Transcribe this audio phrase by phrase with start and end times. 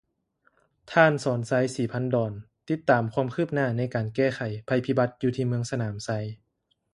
[0.91, 2.33] ທ່ານ ສອນໄຊ ສີພັນດອນ
[2.67, 6.09] ຕິດຕາມຄວາມຄືບໜ້າໃນການແກ້ໄຂໄພພິບັດ ຢູ່ທີ່ເມືອງສະໜາມໄຊ